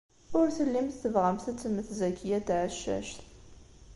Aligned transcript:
Ur 0.39 0.47
tellimt 0.57 0.99
tebɣamt 1.01 1.49
ad 1.51 1.57
temmet 1.57 1.89
Zakiya 1.99 2.39
n 2.41 2.45
Tɛeccact. 2.47 3.17